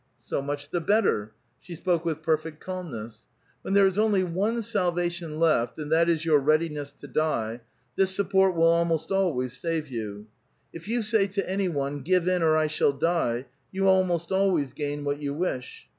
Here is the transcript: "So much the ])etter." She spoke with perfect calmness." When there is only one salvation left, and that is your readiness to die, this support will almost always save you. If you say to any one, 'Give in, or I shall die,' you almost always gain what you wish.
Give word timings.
"So 0.31 0.41
much 0.41 0.71
the 0.71 0.81
])etter." 0.81 1.29
She 1.59 1.75
spoke 1.75 2.03
with 2.05 2.23
perfect 2.23 2.59
calmness." 2.59 3.27
When 3.61 3.75
there 3.75 3.85
is 3.85 3.99
only 3.99 4.23
one 4.23 4.63
salvation 4.63 5.39
left, 5.39 5.77
and 5.77 5.91
that 5.91 6.09
is 6.09 6.25
your 6.25 6.39
readiness 6.39 6.91
to 6.93 7.07
die, 7.07 7.61
this 7.95 8.09
support 8.09 8.55
will 8.55 8.63
almost 8.63 9.11
always 9.11 9.55
save 9.55 9.89
you. 9.89 10.25
If 10.73 10.87
you 10.87 11.03
say 11.03 11.27
to 11.27 11.47
any 11.47 11.69
one, 11.69 12.01
'Give 12.01 12.27
in, 12.27 12.41
or 12.41 12.57
I 12.57 12.65
shall 12.65 12.93
die,' 12.93 13.45
you 13.71 13.87
almost 13.87 14.31
always 14.31 14.73
gain 14.73 15.03
what 15.03 15.21
you 15.21 15.35
wish. 15.35 15.85